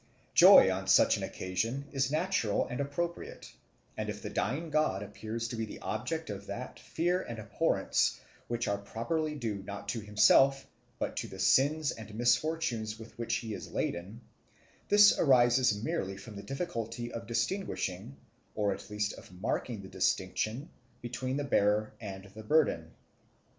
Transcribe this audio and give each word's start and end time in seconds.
Joy 0.33 0.71
on 0.71 0.87
such 0.87 1.15
an 1.17 1.21
occasion 1.21 1.85
is 1.91 2.09
natural 2.09 2.65
and 2.65 2.81
appropriate; 2.81 3.53
and 3.95 4.09
if 4.09 4.19
the 4.23 4.31
dying 4.31 4.71
god 4.71 5.03
appears 5.03 5.47
to 5.49 5.55
be 5.55 5.65
the 5.65 5.77
object 5.81 6.31
of 6.31 6.47
that 6.47 6.79
fear 6.79 7.21
and 7.21 7.37
abhorrence 7.37 8.19
which 8.47 8.67
are 8.67 8.79
properly 8.79 9.35
due 9.35 9.61
not 9.61 9.89
to 9.89 9.99
himself, 9.99 10.65
but 10.97 11.15
to 11.17 11.27
the 11.27 11.37
sins 11.37 11.91
and 11.91 12.15
misfortunes 12.15 12.97
with 12.97 13.15
which 13.19 13.35
he 13.35 13.53
is 13.53 13.69
laden, 13.73 14.21
this 14.89 15.19
arises 15.19 15.83
merely 15.83 16.17
from 16.17 16.35
the 16.35 16.41
difficulty 16.41 17.13
of 17.13 17.27
distinguishing, 17.27 18.17
or 18.55 18.73
at 18.73 18.89
least 18.89 19.13
of 19.13 19.31
marking 19.31 19.83
the 19.83 19.87
distinction, 19.87 20.71
between 21.03 21.37
the 21.37 21.43
bearer 21.43 21.93
and 22.01 22.25
the 22.33 22.41
burden. 22.41 22.89